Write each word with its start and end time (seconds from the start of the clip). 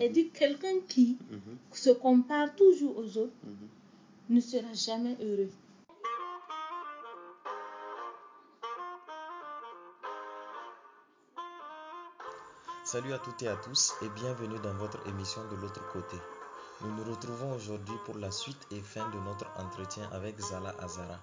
Elle 0.00 0.12
dit 0.12 0.30
quelqu'un 0.30 0.78
qui 0.88 1.18
se 1.72 1.90
compare 1.90 2.54
toujours 2.54 2.98
aux 2.98 3.18
autres 3.18 3.32
ne 4.30 4.40
sera 4.40 4.72
jamais 4.72 5.16
heureux. 5.20 5.50
Salut 12.84 13.12
à 13.12 13.18
toutes 13.18 13.42
et 13.42 13.48
à 13.48 13.56
tous 13.56 13.92
et 14.02 14.08
bienvenue 14.10 14.58
dans 14.60 14.74
votre 14.74 15.04
émission 15.08 15.40
de 15.50 15.56
l'autre 15.56 15.86
côté. 15.92 16.16
Nous 16.80 16.94
nous 16.94 17.10
retrouvons 17.10 17.54
aujourd'hui 17.54 17.96
pour 18.04 18.16
la 18.18 18.30
suite 18.30 18.66
et 18.70 18.80
fin 18.80 19.08
de 19.10 19.18
notre 19.18 19.46
entretien 19.58 20.08
avec 20.12 20.38
Zala 20.40 20.74
Azara. 20.78 21.18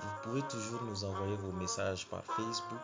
Vous 0.00 0.08
pouvez 0.24 0.42
toujours 0.42 0.82
nous 0.82 1.04
envoyer 1.04 1.36
vos 1.36 1.52
messages 1.52 2.08
par 2.08 2.24
Facebook 2.24 2.80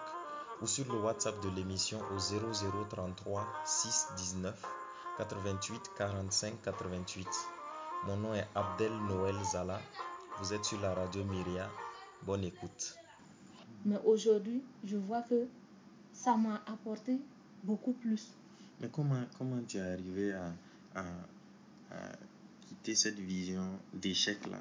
ou 0.62 0.66
sur 0.66 0.90
le 0.92 1.00
WhatsApp 1.00 1.40
de 1.42 1.50
l'émission 1.50 2.00
au 2.14 2.18
0033 2.18 3.46
619 3.64 4.54
88 5.18 5.90
45 5.96 6.62
88. 6.62 7.26
Mon 8.06 8.16
nom 8.16 8.34
est 8.34 8.46
Abdel 8.54 8.92
Noël 9.08 9.34
Zala. 9.52 9.80
Vous 10.40 10.52
êtes 10.52 10.64
sur 10.64 10.80
la 10.80 10.94
radio 10.94 11.24
Myria. 11.24 11.68
Bonne 12.22 12.44
écoute. 12.44 12.94
Mais 13.84 13.98
aujourd'hui, 14.04 14.62
je 14.84 14.96
vois 14.96 15.22
que 15.22 15.46
ça 16.12 16.36
m'a 16.36 16.62
apporté 16.66 17.18
beaucoup 17.64 17.92
plus. 17.92 18.28
Mais 18.80 18.88
comment, 18.90 19.22
comment 19.38 19.62
tu 19.66 19.78
es 19.78 19.80
arrivé 19.80 20.32
à, 20.34 20.52
à, 20.94 21.00
à 21.92 22.12
quitter 22.66 22.94
cette 22.94 23.18
vision 23.18 23.78
d'échec-là 23.94 24.58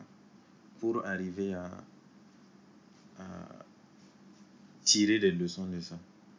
pour 0.80 1.06
arriver 1.06 1.54
à, 1.54 1.70
à 3.20 3.24
tirer 4.84 5.20
des 5.20 5.32
leçons 5.32 5.66
de 5.66 5.82
ça? 5.82 5.98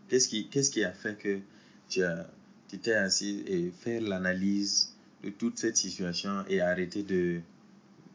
Qu'est-ce 0.08 0.28
qui, 0.28 0.48
qu'est-ce 0.48 0.70
qui 0.70 0.84
a 0.84 0.92
fait 0.92 1.16
que 1.18 1.40
tu 1.88 2.02
as, 2.02 2.26
tu 2.68 2.78
t'es 2.78 2.94
assis 2.94 3.44
et 3.46 3.70
faire 3.70 4.00
l'analyse 4.02 4.94
de 5.22 5.30
toute 5.30 5.58
cette 5.58 5.76
situation 5.76 6.44
et 6.48 6.60
arrêter 6.60 7.02
de, 7.02 7.40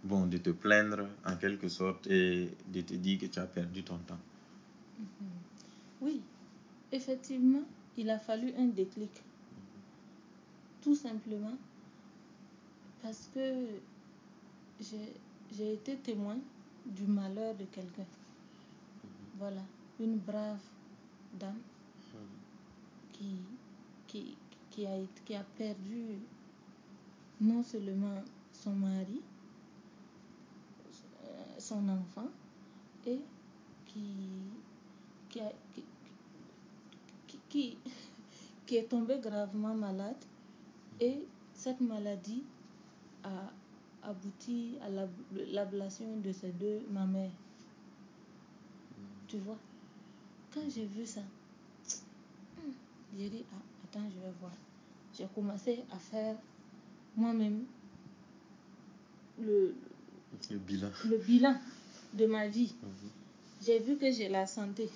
bon, 0.03 0.26
de 0.27 0.37
te 0.37 0.49
plaindre 0.49 1.07
en 1.26 1.35
quelque 1.35 1.67
sorte 1.67 2.07
et 2.07 2.49
de 2.73 2.81
te 2.81 2.93
dire 2.93 3.20
que 3.20 3.26
tu 3.26 3.39
as 3.39 3.45
perdu 3.45 3.84
ton 3.84 3.98
temps 3.98 4.20
Oui, 6.01 6.21
effectivement, 6.91 7.63
il 7.98 8.09
a 8.09 8.20
fallu 8.20 8.53
un 8.57 8.67
déclic. 8.67 9.11
Tout 10.81 10.95
simplement 10.95 11.57
parce 13.01 13.29
que 13.33 13.67
j'ai 15.51 15.73
été 15.73 15.95
témoin 15.98 16.37
du 16.85 17.04
malheur 17.04 17.55
de 17.55 17.65
quelqu'un. 17.65 18.05
Voilà, 19.37 19.61
une 19.99 20.17
brave 20.17 20.59
dame 21.39 21.59
qui, 23.13 23.37
qui, 24.07 24.35
qui, 24.71 24.85
a, 24.87 24.91
qui 25.25 25.35
a 25.35 25.43
perdu 25.57 26.19
non 27.41 27.63
seulement 27.63 28.21
son 28.51 28.73
mari, 28.73 29.21
euh, 31.23 31.27
son 31.59 31.87
enfant, 31.89 32.27
et 33.05 33.19
qui, 33.85 34.43
qui, 35.29 35.39
qui, 37.49 37.77
qui, 38.65 38.75
est 38.75 38.83
tombée 38.87 39.19
gravement 39.19 39.73
malade. 39.75 40.15
Et 40.99 41.25
cette 41.53 41.81
maladie 41.81 42.43
a 43.23 43.51
abouti 44.03 44.77
à 44.83 44.89
l'ab- 44.89 45.09
l'ablation 45.51 46.17
de 46.17 46.31
ses 46.31 46.51
deux 46.51 46.81
mamelles. 46.89 47.31
Tu 49.27 49.37
vois, 49.39 49.57
quand 50.53 50.61
j'ai 50.69 50.85
vu 50.85 51.05
ça, 51.05 51.21
j'ai 53.17 53.29
dit, 53.29 53.43
ah, 53.53 53.80
attends, 53.91 54.09
je 54.09 54.20
vais 54.20 54.34
voir. 54.39 54.51
J'ai 55.17 55.27
commencé 55.35 55.84
à 55.91 55.97
faire 55.97 56.35
moi-même 57.15 57.63
le, 59.39 59.75
Le 60.49 60.57
bilan. 60.57 60.89
le 61.05 61.17
bilan 61.17 61.55
de 62.13 62.25
ma 62.25 62.48
vie. 62.48 62.73
J'ai 63.61 63.79
vu 63.79 63.98
que 63.98 64.11
j'ai 64.11 64.29
la 64.29 64.45
santé. 64.47 64.89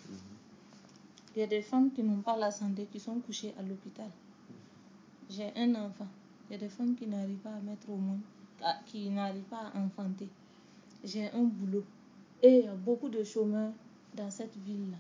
Il 1.36 1.40
y 1.40 1.44
a 1.44 1.48
des 1.48 1.62
femmes 1.62 1.92
qui 1.92 2.04
n'ont 2.04 2.22
pas 2.22 2.38
la 2.38 2.52
santé, 2.52 2.88
qui 2.92 3.00
sont 3.00 3.20
couchées 3.20 3.54
à 3.60 3.62
l'hôpital. 3.64 4.10
J'ai 5.30 5.52
un 5.58 5.76
enfant. 5.76 6.08
Il 6.50 6.54
y 6.54 6.56
a 6.56 6.60
des 6.60 6.70
femmes 6.70 6.96
qui 6.96 7.08
n'arrivent 7.08 7.38
pas 7.38 7.54
à 7.54 7.60
mettre 7.60 7.90
au 7.90 7.98
monde, 7.98 8.20
qui 8.86 9.10
n'arrivent 9.10 9.44
pas 9.44 9.72
à 9.74 9.78
enfanter. 9.80 10.30
J'ai 11.04 11.30
un 11.32 11.44
boulot. 11.44 11.84
Et 12.42 12.60
il 12.60 12.66
y 12.66 12.68
a 12.68 12.76
beaucoup 12.76 13.10
de 13.10 13.24
chômeurs 13.24 13.72
dans 14.16 14.30
cette 14.32 14.56
ville-là. 14.66 14.98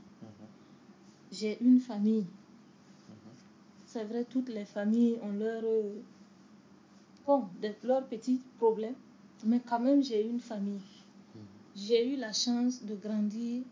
J'ai 1.31 1.57
une 1.63 1.79
famille. 1.79 2.25
C'est 3.95 4.03
vrai, 4.03 4.25
toutes 4.25 4.49
les 4.49 4.65
familles 4.65 5.17
ont 5.23 5.31
leur, 5.31 5.63
euh, 5.63 6.01
bon, 7.25 7.47
de- 7.61 7.73
leurs 7.87 8.05
petits 8.05 8.41
problèmes. 8.57 8.95
Mais 9.45 9.61
quand 9.65 9.79
même, 9.79 10.03
j'ai 10.03 10.21
une 10.27 10.41
famille. 10.41 10.81
J'ai 11.77 12.13
eu 12.13 12.17
la 12.17 12.33
chance 12.33 12.83
de 12.83 12.93
grandir 12.95 13.63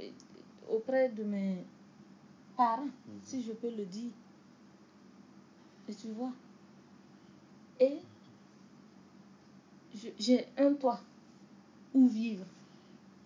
euh, 0.00 0.08
auprès 0.70 1.10
de 1.10 1.24
mes 1.24 1.56
parents, 2.56 2.88
si 3.22 3.42
je 3.42 3.52
peux 3.52 3.70
le 3.70 3.84
dire. 3.84 4.12
Et 5.88 5.94
tu 5.94 6.08
vois. 6.08 6.32
Et 7.80 7.98
j'ai 10.18 10.46
un 10.56 10.72
toit 10.72 11.00
où 11.92 12.08
vivre. 12.08 12.46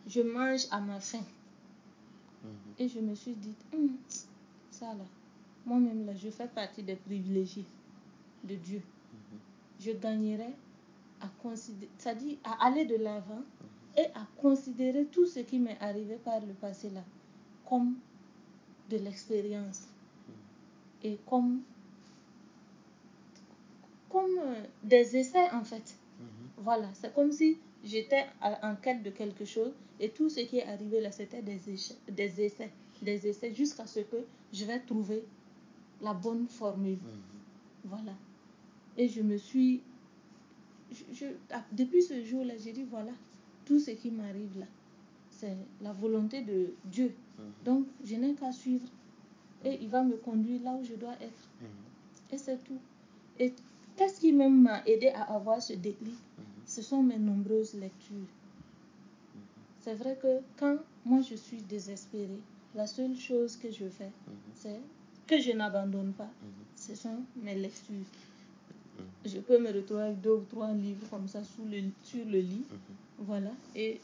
Je 0.09 0.21
mange 0.21 0.67
à 0.73 0.81
ma 0.81 0.99
faim. 0.99 1.25
Et 2.79 2.89
je 2.89 2.99
me 3.01 3.15
suis 3.15 3.35
dit, 3.35 3.55
Hum, 3.73 3.97
ça 4.71 4.87
là, 4.95 5.05
moi-même 5.69 6.07
là, 6.07 6.15
je 6.15 6.31
fais 6.31 6.49
partie 6.49 6.83
des 6.83 6.97
privilégiés 6.97 7.65
de 8.45 8.55
Dieu. 8.55 8.83
Je 9.81 9.93
gagnerai 9.93 10.55
à 11.21 11.29
considérer, 11.43 11.91
c'est-à-dire 11.99 12.39
à 12.45 12.67
aller 12.67 12.85
de 12.87 12.97
l'avant 12.97 13.43
et 13.97 14.07
à 14.15 14.27
considérer 14.41 15.05
tout 15.07 15.27
ce 15.27 15.41
qui 15.41 15.59
m'est 15.59 15.79
arrivé 15.81 16.17
par 16.25 16.41
le 16.41 16.53
passé 16.55 16.91
là 16.91 17.03
comme 17.69 17.97
de 18.91 18.97
l'expérience. 18.97 19.89
Et 21.05 21.19
comme, 21.27 21.61
comme 24.09 24.39
euh, 24.39 24.63
des 24.83 25.17
essais 25.17 25.51
en 25.53 25.65
fait. 25.65 25.97
Voilà, 26.57 26.89
c'est 26.95 27.15
comme 27.15 27.31
si 27.31 27.59
j'étais 27.85 28.25
à- 28.41 28.71
en 28.71 28.75
quête 28.77 29.03
de 29.03 29.11
quelque 29.11 29.45
chose 29.45 29.73
et 30.01 30.11
tout 30.11 30.29
ce 30.29 30.41
qui 30.41 30.59
est 30.59 30.67
arrivé 30.67 31.01
là, 31.01 31.13
c'était 31.13 31.43
des, 31.43 31.61
des 32.11 32.41
essais, 32.43 32.71
des 33.03 33.27
essais 33.29 33.55
jusqu'à 33.55 33.87
ce 33.87 34.01
que 34.01 34.17
je 34.53 34.65
vais 34.65 34.81
trouver 34.81 35.23
la 36.03 36.15
bonne 36.15 36.47
formule. 36.49 36.99
Voilà. 37.85 38.13
Et 38.97 39.09
je 39.09 39.23
me 39.23 39.37
suis... 39.37 39.83
je- 40.91 41.15
je- 41.15 41.35
ah, 41.51 41.65
depuis 41.73 42.03
ce 42.03 42.23
jour-là, 42.25 42.55
j'ai 42.59 42.73
dit, 42.73 42.85
voilà, 42.85 43.13
tout 43.65 43.79
ce 43.79 43.91
qui 43.93 44.11
m'arrive 44.11 44.59
là, 44.59 44.67
c'est 45.31 45.57
la 45.81 45.93
volonté 45.93 46.43
de 46.43 46.73
Dieu. 46.85 47.15
Donc, 47.65 47.87
je 48.05 48.17
n'ai 48.17 48.35
qu'à 48.35 48.51
suivre. 48.53 48.87
Et 49.65 49.79
il 49.83 49.89
va 49.89 50.03
me 50.03 50.17
conduire 50.17 50.63
là 50.63 50.73
où 50.75 50.85
je 50.85 50.95
dois 50.95 51.15
être. 51.21 51.49
Et 52.33 52.39
c'est 52.39 52.63
tout. 52.65 52.79
Et 53.39 53.53
qu'est-ce 53.97 54.21
qui 54.21 54.33
même 54.33 54.63
m'a 54.63 54.85
aidé 54.87 55.09
à 55.09 55.23
avoir 55.35 55.61
ce 55.63 55.73
déclic? 55.75 56.15
Ce 56.65 56.83
sont 56.83 57.03
mes 57.03 57.19
nombreuses 57.19 57.75
lectures. 57.75 58.27
C'est 59.81 59.95
vrai 59.95 60.19
que 60.21 60.41
quand 60.57 60.77
moi 61.05 61.21
je 61.23 61.35
suis 61.35 61.63
désespérée, 61.63 62.41
la 62.75 62.87
seule 62.87 63.17
chose 63.17 63.57
que 63.57 63.71
je 63.71 63.89
fais, 63.89 64.11
c'est 64.55 64.81
que 65.29 65.41
je 65.41 65.53
n'abandonne 65.53 66.13
pas. 66.13 66.31
Ce 66.75 66.95
sont 66.95 67.23
mes 67.37 67.55
lectures. 67.55 67.95
Je 69.25 69.39
peux 69.41 69.59
me 69.59 69.71
retrouver 69.73 70.03
avec 70.03 70.21
deux 70.21 70.31
ou 70.33 70.45
trois 70.49 70.73
livres 70.73 71.07
comme 71.11 71.29
ça 71.29 71.43
sous 71.45 71.65
le, 71.67 71.83
sur 72.03 72.25
le 72.25 72.41
lit. 72.41 72.65
Voilà. 73.19 73.51
Et 73.77 74.01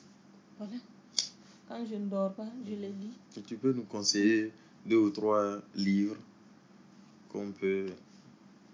voilà. 0.58 0.74
Quand 1.68 1.84
je 1.86 1.94
ne 1.96 2.06
dors 2.06 2.32
pas, 2.34 2.46
je 2.66 2.74
les 2.74 2.88
lis. 2.90 3.14
Et 3.36 3.40
tu 3.40 3.56
peux 3.56 3.72
nous 3.72 3.84
conseiller 3.84 4.52
deux 4.84 4.98
ou 4.98 5.10
trois 5.10 5.60
livres 5.74 6.16
qu'on 7.30 7.50
peut, 7.52 7.86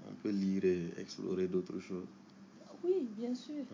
on 0.08 0.14
peut 0.22 0.30
lire 0.30 0.64
et 0.64 0.88
explorer 0.98 1.46
d'autres 1.46 1.78
choses 1.78 2.06
Oui, 2.82 3.06
bien 3.16 3.34
sûr. 3.34 3.64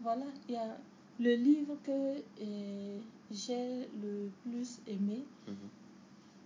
Voilà, 0.00 0.26
il 0.48 0.54
y 0.54 0.56
a 0.56 0.78
le 1.18 1.34
livre 1.34 1.76
que 1.82 2.22
euh, 2.40 2.98
j'ai 3.32 3.88
le 4.00 4.30
plus 4.44 4.78
aimé, 4.86 5.24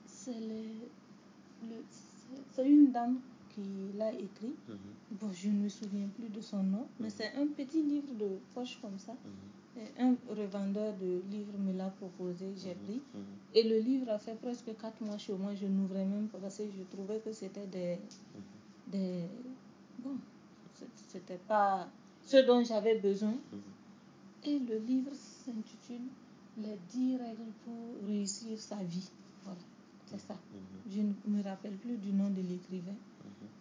c'est 0.06 0.31
le- 0.40 0.48
le- 0.48 0.88
c'est- 0.88 1.01
c'est 2.53 2.69
une 2.69 2.93
dame 2.93 3.19
qui 3.55 3.62
l'a 3.97 4.12
écrit. 4.12 4.55
Bon, 5.20 5.31
je 5.32 5.49
ne 5.49 5.64
me 5.64 5.69
souviens 5.69 6.09
plus 6.17 6.29
de 6.29 6.41
son 6.41 6.62
nom, 6.62 6.87
mais 7.00 7.11
c'est 7.11 7.32
un 7.37 7.47
petit 7.47 7.82
livre 7.82 8.14
de 8.19 8.38
poche 8.55 8.79
comme 8.81 8.99
ça. 8.99 9.14
Et 9.76 10.03
un 10.03 10.14
revendeur 10.29 10.94
de 10.99 11.23
livres 11.31 11.59
me 11.59 11.73
l'a 11.73 11.88
proposé, 11.88 12.47
j'ai 12.56 12.75
pris. 12.75 13.00
Et 13.55 13.62
le 13.69 13.79
livre 13.79 14.11
a 14.11 14.19
fait 14.19 14.35
presque 14.35 14.70
quatre 14.81 15.00
mois 15.03 15.19
chez 15.19 15.35
moi, 15.35 15.55
je 15.55 15.67
n'ouvrais 15.67 16.05
même 16.05 16.29
pas 16.29 16.38
parce 16.38 16.59
que 16.59 16.64
je 16.64 16.82
trouvais 16.85 17.19
que 17.20 17.32
c'était 17.32 17.67
des, 17.67 17.99
des... 18.88 19.23
Bon, 19.99 20.17
c'était 21.08 21.41
pas 21.49 21.88
ce 22.25 22.38
dont 22.38 22.65
j'avais 22.65 22.99
besoin. 22.99 23.35
Et 24.44 24.58
le 24.58 24.79
livre 24.79 25.12
s'intitule 25.15 26.08
Les 26.58 26.76
10 26.91 27.17
règles 27.17 27.53
pour 27.65 28.08
réussir 28.08 28.58
sa 28.58 28.76
vie. 28.76 29.08
Voilà, 29.44 29.61
c'est 30.12 30.26
ça. 30.26 30.37
Je 30.91 31.00
ne 31.00 31.12
me 31.26 31.43
rappelle 31.43 31.76
plus 31.76 31.97
du 31.97 32.12
nom 32.12 32.29
de 32.31 32.41
l'écrivain. 32.41 32.94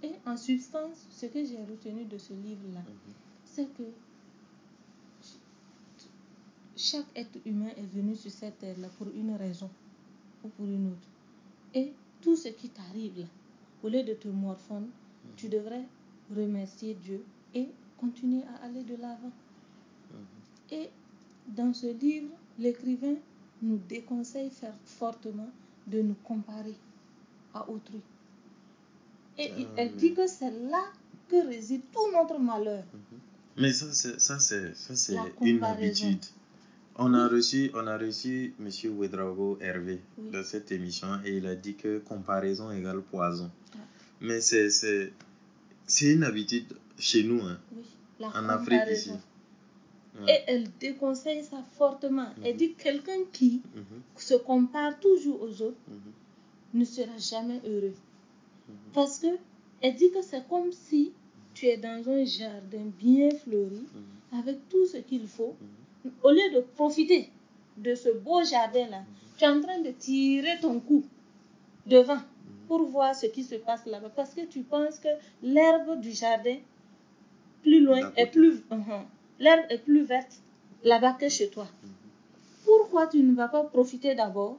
Et 0.03 0.13
en 0.25 0.35
substance, 0.35 1.07
ce 1.09 1.27
que 1.27 1.45
j'ai 1.45 1.63
retenu 1.63 2.05
de 2.05 2.17
ce 2.17 2.33
livre-là, 2.33 2.81
c'est 3.45 3.67
que 3.75 3.83
chaque 6.75 7.05
être 7.15 7.37
humain 7.45 7.69
est 7.77 7.93
venu 7.93 8.15
sur 8.15 8.31
cette 8.31 8.57
terre-là 8.59 8.87
pour 8.97 9.07
une 9.15 9.35
raison 9.35 9.69
ou 10.43 10.49
pour 10.49 10.65
une 10.65 10.87
autre. 10.87 11.07
Et 11.73 11.93
tout 12.21 12.35
ce 12.35 12.49
qui 12.49 12.69
t'arrive 12.69 13.19
là, 13.19 13.25
au 13.83 13.89
lieu 13.89 14.03
de 14.03 14.13
te 14.13 14.27
morfondre, 14.27 14.87
tu 15.35 15.47
devrais 15.47 15.85
remercier 16.35 16.95
Dieu 16.95 17.23
et 17.53 17.69
continuer 17.97 18.43
à 18.43 18.65
aller 18.65 18.83
de 18.83 18.95
l'avant. 18.95 19.31
Et 20.71 20.89
dans 21.47 21.73
ce 21.73 21.87
livre, 21.87 22.33
l'écrivain 22.57 23.15
nous 23.61 23.77
déconseille 23.77 24.51
fortement 24.85 25.49
de 25.87 26.01
nous 26.01 26.15
comparer 26.23 26.75
à 27.53 27.67
autrui. 27.69 28.01
Et 29.37 29.51
Ah, 29.57 29.61
elle 29.77 29.95
dit 29.95 30.13
que 30.13 30.27
c'est 30.27 30.51
là 30.69 30.83
que 31.29 31.47
réside 31.47 31.81
tout 31.91 32.11
notre 32.11 32.39
malheur. 32.39 32.83
Mais 33.57 33.71
ça, 33.73 33.87
c'est, 33.91 34.19
ça, 34.19 34.39
c'est, 34.39 34.75
ça, 34.75 34.95
c'est 34.95 35.15
La 35.15 35.25
une 35.41 35.63
habitude. 35.63 36.23
On 36.95 37.13
a 37.13 37.27
reçu, 37.27 37.71
on 37.73 37.87
a 37.87 37.97
reçu 37.97 38.53
M. 38.59 38.69
Ouedraogo 38.97 39.57
Hervé 39.61 40.01
Oui. 40.17 40.29
dans 40.31 40.43
cette 40.43 40.71
émission 40.71 41.07
et 41.25 41.37
il 41.37 41.47
a 41.47 41.55
dit 41.55 41.75
que 41.75 41.99
comparaison 41.99 42.69
égale 42.71 43.01
poison. 43.01 43.49
Ah. 43.73 43.77
Mais 44.19 44.41
c'est, 44.41 45.11
une 46.01 46.23
habitude 46.23 46.65
chez 46.99 47.23
nous, 47.23 47.41
hein, 47.41 47.57
Oui, 47.75 47.83
en 48.25 48.49
Afrique 48.49 48.81
ici. 48.91 49.11
Et 50.27 50.39
elle 50.47 50.67
déconseille 50.79 51.43
ça 51.43 51.63
fortement. 51.77 52.29
Elle 52.43 52.51
Mhm. 52.53 52.57
dit 52.57 52.73
que 52.73 52.83
quelqu'un 52.83 53.23
qui 53.31 53.61
Mhm, 53.75 54.01
se 54.17 54.33
compare 54.35 54.99
toujours 54.99 55.41
aux 55.41 55.61
autres 55.61 55.77
mhm, 55.87 56.79
ne 56.79 56.85
sera 56.85 57.17
jamais 57.17 57.61
heureux. 57.65 57.93
Parce 58.93 59.19
que 59.19 59.27
elle 59.81 59.95
dit 59.95 60.11
que 60.11 60.21
c'est 60.21 60.47
comme 60.47 60.71
si 60.71 61.11
tu 61.53 61.65
es 61.67 61.77
dans 61.77 62.07
un 62.09 62.23
jardin 62.25 62.85
bien 62.99 63.29
fleuri 63.31 63.85
avec 64.31 64.67
tout 64.69 64.85
ce 64.85 64.97
qu'il 64.97 65.27
faut. 65.27 65.55
Au 66.23 66.31
lieu 66.31 66.49
de 66.53 66.61
profiter 66.61 67.29
de 67.77 67.95
ce 67.95 68.09
beau 68.09 68.43
jardin-là, 68.43 69.03
tu 69.37 69.43
es 69.45 69.47
en 69.47 69.61
train 69.61 69.79
de 69.79 69.91
tirer 69.91 70.59
ton 70.61 70.79
cou 70.79 71.03
devant 71.85 72.19
pour 72.67 72.83
voir 72.85 73.15
ce 73.15 73.25
qui 73.27 73.43
se 73.43 73.55
passe 73.55 73.85
là-bas. 73.85 74.11
Parce 74.15 74.33
que 74.33 74.45
tu 74.45 74.61
penses 74.61 74.99
que 74.99 75.09
l'herbe 75.41 75.99
du 75.99 76.11
jardin, 76.11 76.57
plus 77.63 77.79
loin, 77.81 78.11
est 78.15 78.27
plus, 78.27 78.61
uhum, 78.71 79.05
l'herbe 79.43 79.65
est 79.69 79.79
plus 79.89 80.03
verte 80.03 80.35
là-bas 80.83 81.13
que 81.19 81.27
chez 81.37 81.49
toi. 81.49 81.67
Mhm. 81.83 81.89
Pourquoi 82.65 83.07
tu 83.07 83.19
ne 83.23 83.33
vas 83.35 83.47
pas 83.55 83.63
profiter 83.63 84.13
d'abord 84.15 84.57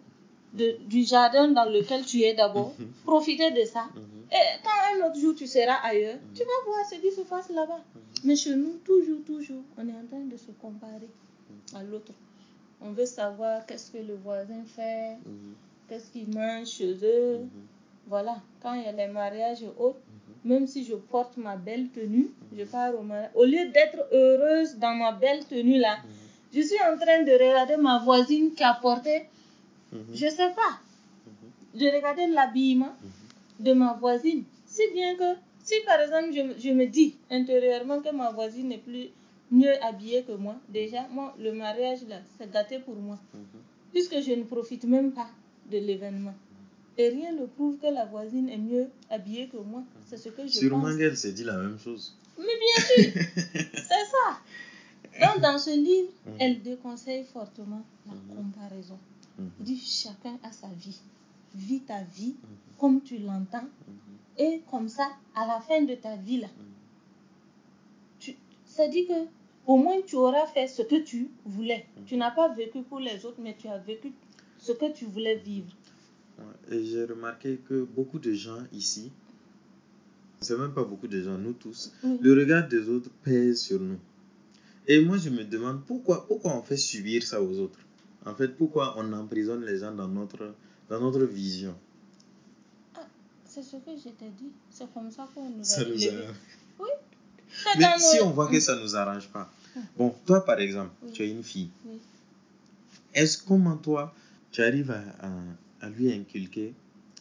de- 0.61 0.76
du 0.94 1.02
jardin 1.05 1.49
dans 1.49 1.64
lequel 1.76 2.05
tu 2.05 2.19
es 2.29 2.34
d'abord, 2.34 2.73
Mhm. 2.79 2.88
profiter 3.05 3.50
de 3.58 3.64
ça. 3.75 3.84
Mhm, 3.94 4.02
Et 4.38 4.46
quand 4.64 4.79
un 4.93 4.96
autre 5.06 5.19
jour 5.23 5.34
tu 5.34 5.46
seras 5.46 5.79
ailleurs, 5.90 6.19
tu 6.37 6.43
vas 6.50 6.61
voir 6.67 6.82
ce 6.90 6.96
qui 7.02 7.11
se 7.19 7.23
passe 7.32 7.49
là-bas. 7.50 7.82
mhm. 7.94 8.00
Mais 8.25 8.37
chez 8.37 8.55
nous, 8.62 8.75
toujours, 8.84 9.23
toujours, 9.31 9.62
on 9.79 9.88
est 9.88 9.93
en 10.02 10.06
train 10.11 10.25
de 10.32 10.37
se 10.37 10.50
comparer 10.64 11.11
à 11.78 11.82
l'autre. 11.82 12.12
On 12.85 12.90
veut 12.99 13.06
savoir 13.06 13.64
qu'est-ce 13.67 13.90
que 13.93 13.99
le 14.11 14.14
voisin 14.26 14.62
fait, 14.76 15.17
Mhm, 15.25 15.55
qu'est-ce 15.88 16.08
qu'il 16.12 16.28
mange 16.38 16.67
chez 16.78 16.93
eux. 17.02 17.38
mhm, 17.44 17.67
Voilà, 18.08 18.37
quand 18.61 18.75
il 18.75 18.82
y 18.82 18.87
a 18.87 18.93
les 18.93 19.06
mariages 19.06 19.62
et 19.62 19.70
autres, 19.87 20.00
mhm. 20.08 20.22
Même 20.44 20.67
si 20.67 20.85
je 20.85 20.94
porte 20.94 21.37
ma 21.37 21.56
belle 21.56 21.89
tenue, 21.89 22.31
je 22.56 22.65
pars 22.65 22.99
au 22.99 23.03
mariage. 23.03 23.31
Au 23.35 23.44
lieu 23.44 23.65
d'être 23.71 24.06
heureuse 24.12 24.77
dans 24.77 24.94
ma 24.94 25.12
belle 25.12 25.44
tenue 25.44 25.79
là, 25.79 25.97
Mhm, 26.03 26.11
je 26.55 26.61
suis 26.62 26.81
en 26.83 26.97
train 26.99 27.23
de 27.23 27.33
regarder 27.33 27.77
ma 27.77 27.99
voisine 27.99 28.53
qui 28.55 28.62
a 28.65 28.75
porté, 28.75 29.23
mhm, 29.93 30.00
je 30.12 30.27
sais 30.29 30.50
pas, 30.50 30.73
mhm, 31.27 31.81
de 31.81 31.87
regarder 31.97 32.27
l'habillement 32.27 32.94
mhm. 33.03 33.65
de 33.67 33.73
ma 33.73 33.93
voisine. 33.94 34.44
Si 34.67 34.83
bien 34.93 35.15
que, 35.17 35.37
si 35.62 35.75
par 35.87 36.00
exemple 36.00 36.31
je, 36.33 36.61
je 36.61 36.71
me 36.73 36.87
dis 36.87 37.15
intérieurement 37.31 38.00
que 38.00 38.11
ma 38.15 38.31
voisine 38.33 38.73
est 38.73 38.79
plus 38.79 39.09
mieux 39.50 39.75
habillée 39.85 40.23
que 40.23 40.33
moi, 40.33 40.56
déjà, 40.69 41.06
moi, 41.11 41.35
le 41.38 41.53
mariage 41.53 42.00
là, 42.09 42.17
c'est 42.38 42.50
gâté 42.50 42.79
pour 42.79 42.97
moi. 42.97 43.19
Mhm. 43.35 43.41
Puisque 43.93 44.21
je 44.21 44.33
ne 44.33 44.45
profite 44.45 44.85
même 44.85 45.12
pas 45.12 45.29
de 45.71 45.79
l'événement. 45.79 46.35
Et 46.99 47.09
rien 47.09 47.33
ne 47.33 47.47
prouve 47.47 47.79
que 47.79 47.87
la 47.87 48.05
voisine 48.05 48.49
est 48.49 48.59
mieux 48.59 48.87
habillée 49.11 49.49
que 49.49 49.56
moi. 49.56 49.83
C'est 50.06 50.19
ce 50.19 50.29
que 50.29 50.43
je 50.47 50.53
Sûrement 50.53 50.83
pense. 50.83 50.97
qu'elle 50.97 51.17
s'est 51.17 51.33
dit 51.33 51.44
la 51.44 51.56
même 51.56 51.79
chose. 51.79 52.17
Mais 52.39 52.44
bien 52.44 52.85
sûr, 52.85 53.12
c'est 53.75 54.06
ça. 54.15 54.39
Donc, 55.21 55.41
dans 55.43 55.59
ce 55.59 55.71
livre, 55.71 56.09
Mhm. 56.27 56.33
elle 56.39 56.62
déconseille 56.62 57.25
fortement 57.25 57.83
la 58.06 58.12
Mhm. 58.15 58.37
comparaison. 58.37 58.99
Elle 59.39 59.65
dit 59.65 59.79
chacun 59.79 60.39
a 60.43 60.53
sa 60.53 60.69
vie. 60.69 61.00
Vis 61.55 61.81
ta 61.81 62.03
vie 62.03 62.35
mhm, 62.43 62.79
comme 62.79 63.03
tu 63.03 63.19
l'entends. 63.19 63.69
Et 64.38 64.62
comme 64.71 64.88
ça, 64.88 65.09
à 65.35 65.47
la 65.47 65.61
fin 65.61 65.83
de 65.83 65.95
ta 65.95 66.17
vie, 66.17 66.38
là, 66.41 66.47
mhm. 66.49 66.65
tu, 68.19 68.37
ça 68.65 68.88
dit 68.88 69.06
que 69.06 69.12
au 69.67 69.77
moins 69.77 70.00
tu 70.06 70.17
auras 70.17 70.47
fait 70.47 70.67
ce 70.67 70.83
que 70.83 70.97
tu 70.97 71.31
voulais. 71.45 71.87
Tu 72.06 72.17
n'as 72.17 72.31
pas 72.31 72.49
vécu 72.49 72.83
pour 72.83 73.00
les 73.00 73.25
autres, 73.25 73.41
mais 73.41 73.55
tu 73.59 73.69
as 73.69 73.79
vécu 73.79 74.12
ce 74.59 74.73
que 74.73 74.91
tu 74.93 75.05
voulais 75.06 75.37
vivre. 75.37 75.69
Et 76.70 76.84
j'ai 76.84 77.05
remarqué 77.05 77.61
que 77.69 77.84
beaucoup 77.84 78.19
de 78.19 78.32
gens 78.32 78.58
ici, 78.73 79.11
c'est 80.40 80.56
même 80.58 80.73
pas 80.73 80.84
beaucoup 80.84 81.06
de 81.08 81.20
gens, 81.20 81.38
nous 81.38 81.52
tous, 81.52 81.93
Oui. 82.02 82.19
le 82.20 82.34
regard 82.34 82.67
des 82.69 82.88
autres 82.88 83.11
pèse 83.23 83.61
sur 83.61 83.81
nous. 83.81 83.99
Et 84.88 85.05
moi, 85.05 85.17
je 85.19 85.31
me 85.31 85.44
demande 85.44 85.84
pourquoi, 85.84 86.26
pourquoi 86.26 86.56
on 86.56 86.62
fait 86.62 86.76
subir 86.76 87.23
ça 87.23 87.40
aux 87.43 87.58
autres? 87.58 87.79
En 88.26 88.34
fait, 88.34 88.49
pourquoi 88.56 88.94
on 88.99 89.12
emprisonne 89.12 89.64
les 89.64 89.79
gens 89.79 89.93
dans 89.94 90.08
notre, 90.08 90.55
dans 90.88 91.00
notre 91.00 91.25
vision? 91.25 91.75
C'est 93.44 93.62
ce 93.62 93.76
que 93.76 93.90
je 93.96 94.08
t'ai 94.11 94.31
dit. 94.38 94.50
C'est 94.70 94.90
comme 94.94 95.11
ça 95.11 95.28
qu'on 95.35 95.50
nous 95.50 95.62
Ça 95.62 95.82
a 95.82 95.85
nous 95.85 96.02
a- 96.05 96.32
Oui. 96.81 96.88
Mais 97.76 97.82
dans 97.85 97.99
si 97.99 98.19
nos- 98.19 98.25
on 98.26 98.31
voit 98.31 98.49
que 98.49 98.58
ça 98.58 98.76
nous 98.81 98.96
arrange 98.96 99.28
pas. 99.28 99.52
Bon, 99.99 100.14
toi, 100.25 100.43
par 100.44 100.58
exemple, 100.58 100.90
Oui. 101.02 101.12
tu 101.12 101.23
as 101.23 101.26
une 101.26 101.43
fille. 101.43 101.69
Oui. 101.85 101.99
Est-ce 103.14 103.37
comment 103.46 103.76
toi, 103.76 104.14
tu 104.50 104.62
arrives 104.62 104.90
à, 104.90 105.02
à- 105.20 105.31
à 105.82 105.90
lui 105.90 106.11
inculquer 106.12 106.75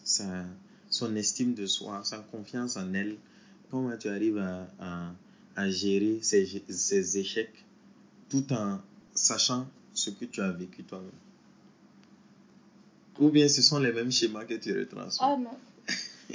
sa, 0.03 0.45
son 0.89 1.15
estime 1.17 1.53
de 1.53 1.65
soi, 1.65 2.03
sa 2.03 2.19
confiance 2.19 2.77
en 2.77 2.93
elle 2.93 3.17
Comment 3.69 3.95
tu 3.97 4.09
arrives 4.09 4.37
à, 4.37 4.67
à- 4.79 5.13
à 5.55 5.69
gérer 5.69 6.19
ses, 6.21 6.45
ses 6.69 7.17
échecs 7.17 7.65
tout 8.29 8.51
en 8.53 8.79
sachant 9.15 9.65
ce 9.93 10.09
que 10.09 10.25
tu 10.25 10.41
as 10.41 10.51
vécu 10.51 10.83
toi-même? 10.83 11.09
Ou 13.19 13.29
bien 13.29 13.47
ce 13.47 13.61
sont 13.61 13.79
les 13.79 13.91
mêmes 13.91 14.11
schémas 14.11 14.45
que 14.45 14.55
tu 14.55 14.77
retransmets? 14.77 15.25
Ah 15.27 15.37
non. 15.37 15.57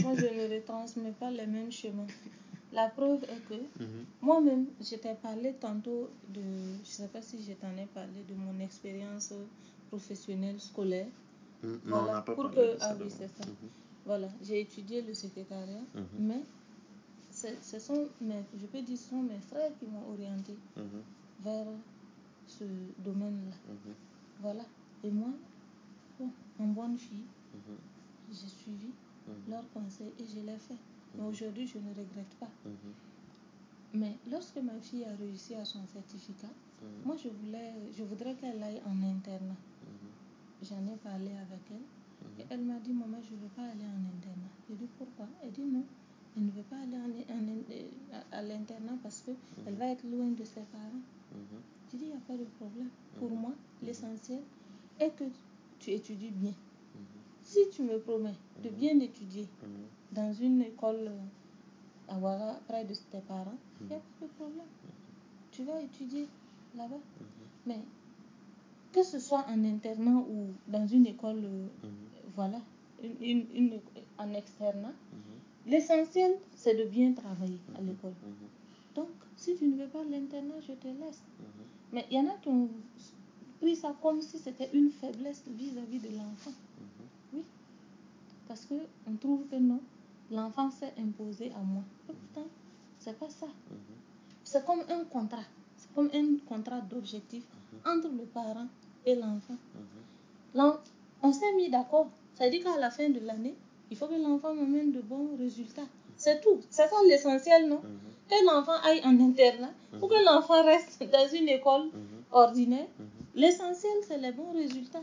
Moi, 0.02 0.14
je 0.14 0.26
ne 0.26 0.54
retransmets 0.54 1.12
pas 1.18 1.30
les 1.30 1.46
mêmes 1.46 1.72
chemins. 1.72 2.06
La 2.72 2.88
preuve 2.88 3.22
est 3.24 3.42
que 3.48 3.54
Mhm, 3.82 4.04
moi-même, 4.22 4.66
je 4.80 4.96
t'ai 4.96 5.14
parlé 5.14 5.54
tantôt 5.60 6.10
de. 6.34 6.40
Je 6.40 6.80
ne 6.80 6.84
sais 6.84 7.08
pas 7.08 7.22
si 7.22 7.42
je 7.42 7.52
t'en 7.52 7.74
ai 7.76 7.86
parlé 7.94 8.22
de 8.28 8.34
mon 8.34 8.58
expérience 8.60 9.32
professionnelle 9.88 10.60
scolaire. 10.60 11.06
Non, 11.66 11.78
Voilà, 11.84 12.02
on 12.10 12.12
n'a 12.12 12.22
pas 12.22 12.34
pour 12.34 12.44
parlé 12.44 12.56
que- 12.56 12.74
de 12.74 12.78
ça. 12.78 12.86
ah 12.90 12.92
oui, 12.94 12.98
d'abord. 12.98 13.16
c'est 13.18 13.28
ça. 13.44 13.44
Voilà, 14.04 14.28
j'ai 14.42 14.60
étudié 14.60 15.02
le 15.02 15.14
secrétariat, 15.14 15.82
Mhm. 15.94 16.04
mais 16.20 16.42
ce 17.30 17.78
sont 17.78 18.08
mes, 18.20 18.42
je 18.58 18.66
peux 18.66 18.82
dire, 18.82 18.96
ce 18.96 19.10
sont 19.10 19.22
mes 19.22 19.38
frères 19.40 19.70
qui 19.78 19.86
m'ont 19.86 20.08
orienté 20.12 20.54
mhm, 20.76 21.02
vers 21.40 21.66
ce 22.46 22.64
domaine-là. 22.98 23.54
mhm, 23.68 23.94
Voilà. 24.40 24.64
Et 25.04 25.10
moi, 25.10 25.30
bon, 26.18 26.30
en 26.60 26.66
bonne 26.68 26.96
fille, 26.98 27.24
j'ai 28.30 28.48
suivi 28.48 28.90
leurs 29.48 29.68
conseils 29.72 30.12
et 30.18 30.24
je 30.24 30.40
l'ai 30.40 30.56
fait. 30.58 30.76
Mais 31.16 31.24
aujourd'hui, 31.24 31.66
je 31.66 31.78
ne 31.78 31.88
regrette 31.90 32.34
pas. 32.40 32.48
Mais 33.94 34.12
lorsque 34.30 34.56
ma 34.58 34.78
fille 34.80 35.04
a 35.04 35.14
réussi 35.16 35.54
à 35.54 35.64
son 35.64 35.84
certificat, 35.86 36.48
moi, 37.04 37.16
je, 37.22 37.28
voulais, 37.28 37.72
je 37.96 38.02
voudrais 38.04 38.34
qu'elle 38.34 38.62
aille 38.62 38.80
en 38.86 39.02
internat. 39.02 39.56
Mhm, 40.60 40.66
J'en 40.68 40.86
ai 40.92 40.96
parlé 40.96 41.30
avec 41.36 41.60
elle. 41.70 41.76
Et 42.38 42.42
mhm. 42.42 42.46
elle 42.50 42.62
m'a 42.62 42.78
dit, 42.80 42.92
maman, 42.92 43.18
je 43.22 43.34
ne 43.34 43.40
veux 43.40 43.48
pas 43.48 43.62
aller 43.62 43.84
en 43.84 44.16
internat. 44.16 44.50
J'ai 44.68 44.76
dit, 44.76 44.88
pourquoi? 44.98 45.28
Elle 45.42 45.52
dit, 45.52 45.62
non, 45.62 45.84
elle 46.36 46.44
ne 46.46 46.50
veut 46.50 46.62
pas 46.62 46.76
aller 46.78 46.96
en- 46.96 47.34
en- 47.34 48.18
en- 48.18 48.22
à, 48.32 48.42
l'internat 48.42 48.96
parce 49.02 49.22
qu'elle 49.22 49.74
va 49.74 49.86
être 49.88 50.04
loin 50.04 50.28
de 50.30 50.44
ses 50.44 50.62
parents. 50.72 51.02
Mhm, 51.32 51.60
J'ai 51.90 51.98
dit, 51.98 52.04
il 52.04 52.10
n'y 52.10 52.16
a 52.16 52.20
pas 52.26 52.36
de 52.36 52.44
problème. 52.58 52.90
Pour 53.18 53.30
Mhm. 53.30 53.40
moi, 53.40 53.52
l'essentiel 53.82 54.42
est 54.98 55.10
que 55.10 55.24
tu 55.78 55.90
étudies 55.90 56.30
bien. 56.30 56.50
mhm, 56.94 57.04
Si 57.42 57.60
tu 57.70 57.82
me 57.82 57.98
promets 57.98 58.34
de 58.62 58.70
Mhm. 58.70 58.74
bien 58.76 59.00
étudier 59.00 59.46
mhm, 59.62 59.86
dans 60.12 60.32
une 60.32 60.62
école 60.62 61.08
euh, 61.08 61.20
à 62.08 62.18
Ouaga, 62.18 62.60
près 62.66 62.84
de 62.84 62.94
tes 62.94 63.20
parents, 63.20 63.58
il 63.80 63.86
n'y 63.88 63.94
a 63.94 63.96
Mhm. 63.98 64.02
pas 64.20 64.26
de 64.26 64.32
problème. 64.32 64.66
Tu 65.52 65.62
vas 65.64 65.80
étudier 65.80 66.26
là-bas. 66.74 66.96
mhm, 67.20 67.26
Mais 67.66 67.78
que 68.96 69.02
ce 69.02 69.18
soit 69.20 69.44
en 69.48 69.62
internat 69.64 70.20
ou 70.34 70.48
dans 70.68 70.86
une 70.86 71.06
école, 71.06 71.42
euh, 71.44 71.66
mhm, 71.84 71.90
voilà, 72.34 72.60
une, 73.02 73.16
une- 73.20 73.46
une- 73.54 73.80
en 74.18 74.32
externat, 74.32 74.94
mhm, 75.12 75.70
l'essentiel, 75.70 76.32
c'est 76.54 76.74
de 76.74 76.84
bien 76.84 77.12
travailler 77.12 77.58
à 77.76 77.80
mhm, 77.82 77.88
l'école. 77.88 78.14
Donc, 78.94 79.08
si 79.36 79.54
tu 79.56 79.66
ne 79.66 79.76
veux 79.76 79.88
pas 79.88 80.02
l'internat, 80.10 80.54
je 80.66 80.72
te 80.72 80.88
laisse. 80.88 81.22
Mais 81.92 82.06
il 82.10 82.16
y 82.16 82.20
en 82.20 82.26
a 82.28 82.36
qui 82.42 82.48
ont 82.48 82.70
pris 83.60 83.76
ça 83.76 83.94
comme 84.02 84.22
si 84.22 84.38
c'était 84.38 84.70
une 84.72 84.90
faiblesse 84.90 85.42
vis-à-vis 85.46 85.98
de 85.98 86.16
l'enfant. 86.16 86.52
Oui. 87.34 87.42
Parce 88.48 88.64
qu'on 88.66 89.16
trouve 89.20 89.44
que 89.50 89.56
non, 89.56 89.80
l'enfant 90.30 90.70
s'est 90.70 90.94
imposé 90.98 91.52
à 91.52 91.58
moi. 91.62 91.82
Et 92.08 92.14
pourtant, 92.14 92.48
c'est 92.98 93.18
pas 93.18 93.28
ça. 93.28 93.48
C'est 94.42 94.64
comme 94.64 94.80
un 94.88 95.04
contrat. 95.04 95.44
C'est 95.76 95.92
comme 95.94 96.08
un 96.14 96.36
contrat 96.48 96.80
d'objectif 96.80 97.44
entre 97.84 98.08
le 98.08 98.24
parent 98.24 98.66
et 99.06 99.14
l'enfant. 99.14 99.56
L'en- 100.54 100.76
On 101.22 101.32
s'est 101.32 101.52
mis 101.54 101.70
d'accord. 101.70 102.08
Ça 102.34 102.50
dit 102.50 102.60
qu'à 102.60 102.78
la 102.78 102.90
fin 102.90 103.08
de 103.08 103.20
l'année, 103.20 103.54
il 103.90 103.96
faut 103.96 104.06
que 104.06 104.14
l'enfant 104.20 104.52
m'amène 104.54 104.92
de 104.92 105.00
bons 105.00 105.30
résultats. 105.38 105.86
C'est 106.16 106.40
tout. 106.42 106.60
C'est 106.70 106.88
ça 106.88 106.96
l'essentiel, 107.08 107.68
non? 107.68 107.80
Que 108.28 108.44
l'enfant 108.46 108.76
aille 108.84 109.00
en 109.04 109.18
internat 109.20 109.72
ou 110.02 110.06
que 110.08 110.24
l'enfant 110.24 110.62
reste 110.64 111.02
dans 111.12 111.28
une 111.34 111.48
école 111.48 111.88
ordinaire. 112.32 112.86
L'essentiel, 113.34 113.92
c'est 114.06 114.18
les 114.18 114.32
bons 114.32 114.52
résultats. 114.52 115.02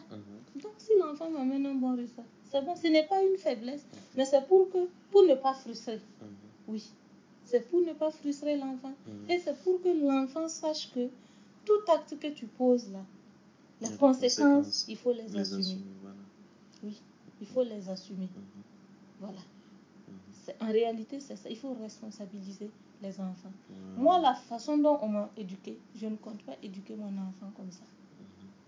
Donc, 0.62 0.74
si 0.78 0.92
l'enfant 1.00 1.30
m'amène 1.30 1.66
un 1.66 1.76
bon 1.76 1.96
résultat, 1.96 2.24
c'est 2.52 2.64
bon. 2.64 2.76
Ce 2.76 2.88
n'est 2.88 3.06
pas 3.08 3.22
une 3.24 3.38
faiblesse, 3.38 3.86
mais 4.16 4.26
c'est 4.26 4.46
pour, 4.48 4.70
que, 4.72 4.88
pour 5.12 5.24
ne 5.24 5.36
pas 5.36 5.54
frustrer. 5.54 6.00
Oui. 6.68 6.84
C'est 7.46 7.68
pour 7.70 7.82
ne 7.82 7.94
pas 7.94 8.12
frustrer 8.12 8.58
l'enfant. 8.58 8.94
Et 9.30 9.40
c'est 9.40 9.58
pour 9.64 9.82
que 9.82 9.90
l'enfant 9.90 10.48
sache 10.48 10.92
que 10.94 11.08
tout 11.66 11.92
acte 11.92 12.18
que 12.20 12.28
tu 12.28 12.46
poses 12.46 12.92
là, 12.92 13.00
les 13.92 13.98
conséquences, 13.98 14.86
il 14.88 14.98
faut 14.98 15.12
les, 15.14 15.24
Les 15.28 15.38
assumer. 15.40 15.60
assumer, 15.62 15.82
voilà. 16.02 16.18
Oui, 16.84 17.02
il 17.42 17.48
faut 17.48 17.64
les 17.64 17.90
assumer. 17.90 18.30
Voilà. 19.20 19.40
C'est- 20.44 20.56
En 20.62 20.68
réalité, 20.72 21.20
c'est 21.20 21.36
ça. 21.36 21.50
Il 21.50 21.58
faut 21.58 21.74
responsabiliser 21.74 22.70
les 23.02 23.20
enfants. 23.20 23.52
Moi, 23.98 24.20
la 24.20 24.34
façon 24.34 24.78
dont 24.78 24.98
on 25.02 25.08
m'a 25.10 25.30
éduqué, 25.38 25.78
je 25.96 26.08
ne 26.08 26.16
compte 26.18 26.42
pas 26.44 26.56
éduquer 26.62 26.96
mon 26.96 27.08
enfant 27.22 27.52
comme 27.56 27.72
ça. 27.72 27.84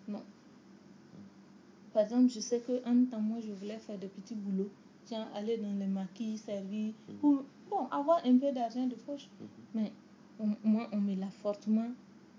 Non. 0.08 0.22
Par 1.94 2.04
exemple, 2.04 2.30
je 2.30 2.40
sais 2.40 2.60
qu'un 2.62 3.06
temps, 3.06 3.22
moi, 3.22 3.38
je 3.46 3.52
voulais 3.52 3.78
faire 3.80 3.98
des 3.98 4.08
petits 4.08 4.36
boulots. 4.36 4.70
Genre, 5.10 5.28
aller 5.36 5.58
dans 5.58 5.74
les 5.78 5.86
maquis, 5.88 6.38
servir, 6.38 6.94
pour 7.22 7.44
bon, 7.70 7.88
avoir 7.92 8.22
un 8.26 8.38
peu 8.38 8.52
d'argent 8.52 8.86
de 8.88 8.96
poche. 8.96 9.30
Mais 9.74 9.92
on- 10.40 10.56
moi, 10.64 10.90
on 10.92 10.98
me 11.00 11.16
l'a 11.16 11.30
fortement 11.30 11.90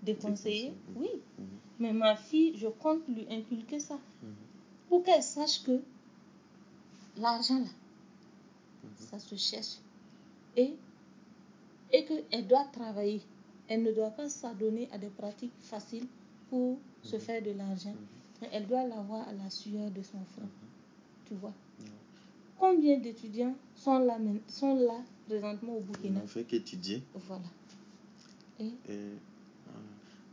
déconseillé. 0.03 0.73
Oui. 0.95 1.09
Mhm. 1.37 1.45
Mais 1.79 1.93
ma 1.93 2.15
fille, 2.15 2.57
je 2.57 2.67
compte 2.67 3.07
lui 3.07 3.25
inculquer 3.29 3.79
ça. 3.79 3.99
Pour 4.89 5.03
qu'elle 5.03 5.21
sache 5.21 5.63
que 5.63 5.79
l'argent, 7.17 7.59
là, 7.59 7.67
ça 8.95 9.19
se 9.19 9.35
cherche. 9.35 9.77
Et, 10.55 10.73
et 11.91 12.05
qu'elle 12.05 12.47
doit 12.47 12.65
travailler. 12.71 13.21
Elle 13.67 13.83
ne 13.83 13.91
doit 13.91 14.11
pas 14.11 14.29
s'adonner 14.29 14.87
à 14.91 14.97
des 14.97 15.09
pratiques 15.09 15.51
faciles 15.59 16.07
pour 16.49 16.77
se 17.03 17.19
faire 17.19 17.43
de 17.43 17.51
l'argent. 17.51 17.93
Elle 18.51 18.65
doit 18.65 18.83
l'avoir 18.85 19.27
à 19.27 19.33
la 19.33 19.49
sueur 19.49 19.91
de 19.91 20.01
son 20.01 20.19
front. 20.33 20.49
Tu 21.25 21.35
vois? 21.35 21.53
Combien 22.57 22.97
d'étudiants 22.97 23.55
sont 23.75 23.99
là, 23.99 24.17
sont 24.47 24.75
là 24.75 24.99
présentement 25.27 25.73
au 25.73 25.79
Ils 25.79 25.85
Burkina 25.85 26.19
n'ont 26.21 26.27
fait 26.27 26.43
qu'étudier. 26.43 27.03
Voilà. 27.13 27.43
Et. 28.59 28.71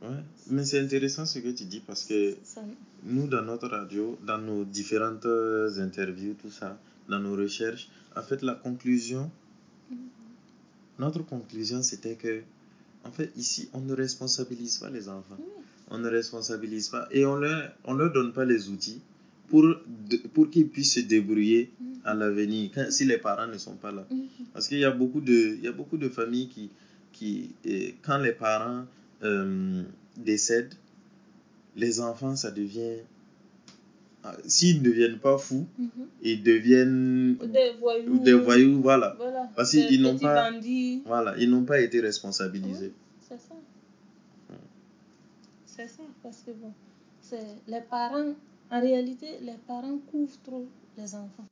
Ouais. 0.05 0.23
Mais 0.51 0.65
c'est 0.65 0.81
intéressant 0.81 1.27
ce 1.27 1.39
que 1.41 1.49
tu 1.51 1.65
dis 1.65 1.81
parce 1.81 2.05
que 2.05 2.35
ça, 2.45 2.63
nous, 3.05 3.27
dans 3.27 3.43
notre 3.43 3.69
radio, 3.69 4.19
dans 4.27 4.39
nos 4.39 4.65
différentes 4.65 5.27
euh, 5.27 5.71
interviews, 5.81 6.35
tout 6.41 6.51
ça, 6.51 6.79
dans 7.09 7.19
nos 7.19 7.35
recherches, 7.37 7.89
en 8.17 8.23
fait, 8.23 8.43
la 8.43 8.55
conclusion, 8.55 9.31
notre 10.99 11.25
conclusion, 11.27 11.83
c'était 11.83 12.15
que, 12.15 12.41
en 13.05 13.11
fait, 13.11 13.31
ici, 13.37 13.69
on 13.73 13.81
ne 13.81 13.93
responsabilise 13.95 14.79
pas 14.79 14.91
les 14.91 15.09
enfants. 15.09 15.37
oui, 15.39 15.45
On 15.91 15.99
ne 15.99 16.09
responsabilise 16.09 16.89
pas 16.89 17.07
et 17.11 17.27
on 17.27 17.37
leur, 17.37 17.73
on 17.85 17.95
leur 17.95 18.13
donne 18.13 18.33
pas 18.33 18.45
les 18.45 18.69
outils 18.69 19.01
pour, 19.49 19.65
pour 20.33 20.49
qu'ils 20.51 20.69
puissent 20.69 20.95
se 20.95 21.01
débrouiller 21.01 21.71
à 22.05 22.15
l'avenir 22.15 22.71
quand- 22.75 22.91
si 22.91 23.05
les 23.05 23.19
parents 23.19 23.47
ne 23.47 23.59
sont 23.59 23.77
pas 23.77 23.93
là. 23.93 24.07
Mhm. 24.11 24.27
Parce 24.53 24.69
qu'il 24.69 24.79
y 24.79 24.85
a 24.85 24.91
beaucoup 24.91 25.21
de, 25.21 25.57
il 25.59 25.63
y 25.65 25.69
a 25.69 25.73
beaucoup 25.73 25.97
de 25.99 26.09
familles 26.09 26.49
qui, 26.49 26.71
qui 27.13 27.51
quand 28.03 28.19
les 28.19 28.33
parents 28.33 28.85
euh, 29.25 29.83
décèdent, 30.17 30.75
les 31.77 32.01
enfants, 32.01 32.37
ça 32.37 32.51
devient. 32.51 32.99
ah, 34.23 34.37
S'ils 34.47 34.79
ne 34.79 34.85
deviennent 34.85 35.19
pas 35.19 35.39
fous, 35.39 35.67
Mhm. 35.79 35.89
ils 36.23 36.43
deviennent 36.43 37.37
Des 37.37 37.73
voyous. 37.81 38.19
des 38.19 38.35
voyous, 38.35 38.81
voilà. 38.81 39.15
Voilà. 39.19 39.49
Parce 39.57 39.71
qu'ils 39.73 40.01
n'ont 40.03 40.19
pas- 40.19 40.51
bandits. 40.51 41.03
Voilà, 41.07 41.35
ils 41.39 41.51
n'ont 41.51 41.65
pas 41.65 41.81
été 41.81 42.01
responsabilisés. 42.01 42.87
Oui, 42.95 43.27
c'est 43.29 43.39
ça. 43.41 43.55
C'est 45.67 45.89
ça, 45.89 46.03
parce 46.23 46.43
que 46.47 46.53
bon, 46.53 46.73
les 47.67 47.81
parents, 47.81 48.33
en 48.71 48.81
réalité, 48.81 49.27
les 49.43 49.57
parents 49.67 49.99
couvrent 50.11 50.39
trop 50.45 50.67
les 50.97 51.15
enfants. 51.17 51.47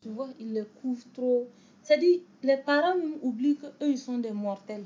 Tu 0.00 0.08
vois, 0.08 0.30
ils 0.40 0.52
les 0.54 0.64
couvrent 0.80 1.04
trop. 1.12 1.48
C'est-à-dire, 1.82 2.20
les 2.42 2.56
parents 2.56 2.96
même 2.96 3.14
oublient 3.22 3.56
qu'eux, 3.56 3.88
ils 3.90 3.98
sont 3.98 4.18
des 4.18 4.30
mortels. 4.32 4.84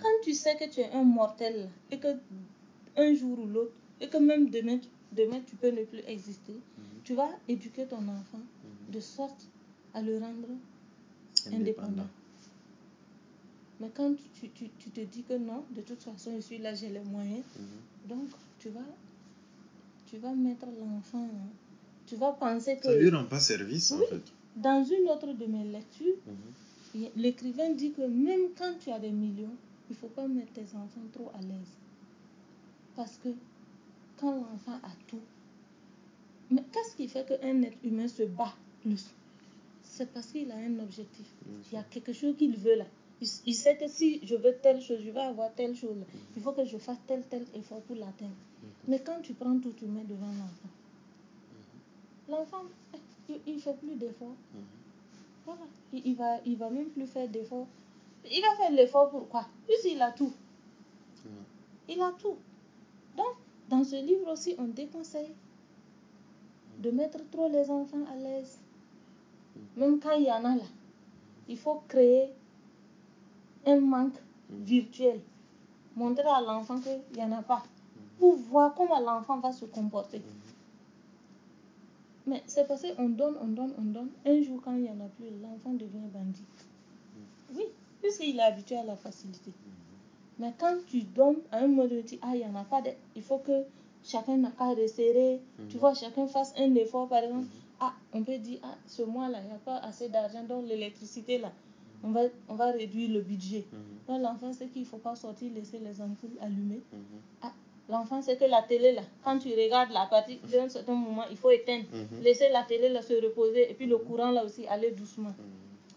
Quand 0.00 0.08
tu 0.22 0.34
sais 0.34 0.56
que 0.56 0.68
tu 0.70 0.80
es 0.80 0.90
un 0.92 1.04
mortel 1.04 1.68
et 1.90 1.98
que 1.98 2.08
un 2.96 3.14
jour 3.14 3.38
ou 3.38 3.46
l'autre, 3.46 3.72
et 4.00 4.08
que 4.08 4.16
même 4.18 4.48
demain, 4.50 4.78
tu- 4.78 4.88
demain 5.12 5.40
tu 5.46 5.56
peux 5.56 5.70
ne 5.70 5.84
plus 5.84 6.00
exister, 6.06 6.54
tu 7.04 7.14
vas 7.14 7.30
éduquer 7.48 7.86
ton 7.86 7.96
enfant 8.08 8.40
de 8.92 9.00
sorte 9.00 9.46
à 9.94 10.02
le 10.02 10.18
rendre 10.18 10.48
indépendant. 11.52 12.06
Mais 13.80 13.88
quand 13.94 14.14
tu, 14.38 14.48
tu, 14.50 14.68
tu 14.78 14.90
te 14.90 15.00
dis 15.00 15.22
que 15.22 15.34
non, 15.34 15.64
de 15.70 15.80
toute 15.80 16.02
façon, 16.02 16.32
je 16.36 16.40
suis 16.40 16.58
là, 16.58 16.74
j'ai 16.74 16.88
les 16.90 17.00
moyens, 17.00 17.42
Mhm. 17.58 18.08
donc 18.08 18.28
tu 18.58 18.68
vas, 18.68 18.80
tu 20.06 20.18
vas 20.18 20.32
mettre 20.34 20.66
l'enfant, 20.78 21.28
tu 22.06 22.16
vas 22.16 22.32
penser 22.32 22.78
Ça 22.82 22.94
lui 22.94 23.10
que 23.10 23.16
rend 23.16 23.24
pas 23.24 23.40
service, 23.40 23.90
en 23.92 23.98
fait. 24.00 24.20
dans 24.56 24.84
une 24.84 25.08
autre 25.08 25.32
de 25.32 25.46
mes 25.46 25.64
lectures, 25.64 26.16
Mhm. 26.26 27.08
l'écrivain 27.16 27.70
dit 27.70 27.92
que 27.92 28.02
même 28.02 28.50
quand 28.58 28.74
tu 28.78 28.90
as 28.90 28.98
des 28.98 29.10
millions, 29.12 29.56
il 29.90 29.94
ne 29.94 29.96
faut 29.98 30.08
pas 30.08 30.26
mettre 30.28 30.52
tes 30.52 30.62
enfants 30.76 31.06
trop 31.12 31.30
à 31.36 31.40
l'aise. 31.42 31.76
Parce 32.96 33.16
que 33.18 33.28
quand 34.16 34.34
l'enfant 34.36 34.78
a 34.82 34.90
tout, 35.08 35.20
mais 36.50 36.62
qu'est-ce 36.72 36.96
qui 36.96 37.08
fait 37.08 37.26
qu'un 37.26 37.62
être 37.62 37.76
humain 37.84 38.08
se 38.08 38.22
bat 38.22 38.54
plus 38.82 39.10
C'est 39.82 40.12
parce 40.12 40.26
qu'il 40.28 40.50
a 40.52 40.56
un 40.56 40.78
objectif. 40.80 41.26
Il 41.70 41.74
y 41.74 41.78
a 41.78 41.82
quelque 41.84 42.12
chose 42.12 42.36
qu'il 42.36 42.56
veut 42.56 42.76
là. 42.76 42.86
Il, 43.20 43.28
il 43.46 43.54
sait 43.54 43.76
que 43.76 43.86
si 43.88 44.20
je 44.26 44.34
veux 44.34 44.56
telle 44.62 44.80
chose, 44.80 45.00
je 45.04 45.10
vais 45.10 45.20
avoir 45.20 45.52
telle 45.54 45.76
chose. 45.76 45.96
là. 45.98 46.06
Il 46.36 46.42
faut 46.42 46.52
que 46.52 46.64
je 46.64 46.78
fasse 46.78 46.98
tel, 47.06 47.22
tel 47.28 47.44
effort 47.54 47.80
pour 47.82 47.96
l'atteindre. 47.96 48.34
Mais 48.88 48.98
quand 49.00 49.20
tu 49.22 49.34
prends 49.34 49.58
tout, 49.58 49.72
tu 49.76 49.84
mets 49.86 50.04
devant 50.04 50.26
l'enfant. 50.26 50.70
L'enfant, 52.28 52.62
eh, 53.28 53.40
il 53.46 53.56
ne 53.56 53.60
fait 53.60 53.74
plus 53.74 53.94
d'efforts. 53.96 54.36
Voilà. 55.44 55.60
Il, 55.92 56.06
il 56.06 56.14
va, 56.16 56.38
il 56.46 56.56
va 56.56 56.70
même 56.70 56.88
plus 56.90 57.06
faire 57.06 57.28
d'efforts. 57.28 57.66
Il 58.24 58.42
va 58.42 58.54
faire 58.56 58.70
l'effort 58.70 59.10
pour 59.10 59.28
quoi? 59.28 59.46
Puisqu'il 59.66 60.00
a 60.00 60.12
tout. 60.12 60.32
Il 61.88 62.00
a 62.00 62.12
tout. 62.12 62.36
Donc, 63.16 63.36
dans 63.68 63.82
ce 63.82 63.96
livre 63.96 64.30
aussi, 64.32 64.54
on 64.58 64.64
déconseille 64.64 65.34
de 66.78 66.90
mettre 66.90 67.18
trop 67.30 67.48
les 67.48 67.70
enfants 67.70 68.04
à 68.12 68.16
l'aise. 68.16 68.58
Même 69.76 69.98
quand 69.98 70.12
il 70.12 70.24
y 70.24 70.30
en 70.30 70.44
a 70.44 70.56
là, 70.56 70.62
il 71.48 71.58
faut 71.58 71.82
créer 71.88 72.30
un 73.66 73.80
manque 73.80 74.18
virtuel. 74.48 75.20
Montrer 75.96 76.28
à 76.28 76.40
l'enfant 76.40 76.78
qu'il 76.80 77.00
n'y 77.14 77.22
en 77.22 77.32
a 77.32 77.42
pas. 77.42 77.62
Pour 78.18 78.36
voir 78.36 78.74
comment 78.74 79.00
l'enfant 79.00 79.38
va 79.40 79.52
se 79.52 79.64
comporter. 79.64 80.22
Mais 82.26 82.42
c'est 82.46 82.66
parce 82.68 82.86
qu'on 82.94 83.08
donne, 83.08 83.36
on 83.40 83.48
donne, 83.48 83.74
on 83.78 83.82
donne. 83.82 84.10
Un 84.24 84.42
jour, 84.42 84.60
quand 84.62 84.72
il 84.72 84.82
n'y 84.82 84.90
en 84.90 85.00
a 85.00 85.08
plus, 85.08 85.30
l'enfant 85.42 85.72
devient 85.72 86.06
bandit. 86.12 86.44
Oui, 87.54 87.64
puisqu'il 88.00 88.38
est 88.38 88.42
habitué 88.42 88.76
à 88.76 88.84
la 88.84 88.96
facilité. 88.96 89.52
Mais 90.38 90.52
quand 90.58 90.76
tu 90.88 91.02
donnes, 91.02 91.36
à 91.52 91.58
un 91.58 91.66
moment 91.66 91.86
donné, 91.86 92.02
tu 92.02 92.14
dis, 92.14 92.20
ah, 92.22 92.30
il 92.34 92.38
n'y 92.38 92.46
en 92.46 92.54
a 92.54 92.64
pas 92.64 92.80
de... 92.80 92.90
Il 93.14 93.22
faut 93.22 93.38
que 93.38 93.64
chacun 94.02 94.38
n'a 94.38 94.50
qu'à 94.50 94.68
resserrer. 94.70 95.40
Tu 95.68 95.76
vois, 95.76 95.94
chacun 95.94 96.26
fasse 96.26 96.54
un 96.56 96.74
effort, 96.76 97.08
par 97.08 97.22
exemple. 97.22 97.46
Ah, 97.78 97.92
on 98.12 98.22
peut 98.22 98.38
dire, 98.38 98.58
ah, 98.62 98.74
ce 98.86 99.02
mois-là, 99.02 99.38
il 99.42 99.48
n'y 99.48 99.54
a 99.54 99.58
pas 99.58 99.78
assez 99.78 100.08
d'argent, 100.08 100.44
donc 100.44 100.66
l'électricité, 100.66 101.38
là, 101.38 101.50
on 102.02 102.10
va, 102.10 102.22
on 102.48 102.54
va 102.54 102.70
réduire 102.72 103.10
le 103.10 103.20
budget. 103.20 103.64
Mhm. 103.72 103.78
Donc 104.08 104.22
l'enfant 104.22 104.52
sait 104.52 104.66
qu'il 104.66 104.82
ne 104.82 104.86
faut 104.86 104.98
pas 104.98 105.14
sortir, 105.16 105.50
laisser 105.54 105.78
les 105.78 106.00
ampoules 106.00 106.38
allumées. 106.40 106.82
Mhm. 106.92 107.00
Ah, 107.42 107.52
l'enfant 107.88 108.20
sait 108.22 108.36
que 108.36 108.44
la 108.44 108.62
télé, 108.62 108.92
là, 108.92 109.02
quand 109.24 109.38
tu 109.38 109.48
regardes 109.48 109.92
la 109.92 110.06
partie, 110.06 110.38
d'un 110.50 110.68
certain 110.68 110.94
moment, 110.94 111.24
il 111.30 111.36
faut 111.36 111.50
éteindre. 111.50 111.84
Mhm. 111.92 112.22
Laisser 112.22 112.50
la 112.50 112.62
télé, 112.64 112.88
là, 112.90 113.02
se 113.02 113.14
reposer. 113.14 113.70
Et 113.70 113.74
puis 113.74 113.86
le 113.86 113.98
courant, 113.98 114.30
là 114.30 114.44
aussi, 114.44 114.66
aller 114.66 114.90
doucement. 114.90 115.32